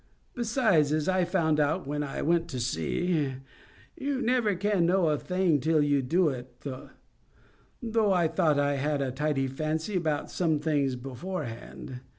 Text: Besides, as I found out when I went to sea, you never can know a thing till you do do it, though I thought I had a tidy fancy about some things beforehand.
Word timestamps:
Besides, 0.33 0.91
as 0.93 1.07
I 1.07 1.25
found 1.25 1.59
out 1.59 1.85
when 1.85 2.01
I 2.01 2.23
went 2.23 2.47
to 2.47 2.59
sea, 2.59 3.35
you 3.95 4.19
never 4.19 4.55
can 4.55 4.87
know 4.87 5.09
a 5.09 5.17
thing 5.19 5.59
till 5.59 5.83
you 5.83 6.01
do 6.01 6.07
do 6.21 6.29
it, 6.29 6.65
though 7.83 8.11
I 8.11 8.27
thought 8.27 8.57
I 8.57 8.77
had 8.77 8.99
a 9.03 9.11
tidy 9.11 9.45
fancy 9.45 9.95
about 9.95 10.31
some 10.31 10.57
things 10.57 10.95
beforehand. 10.95 11.99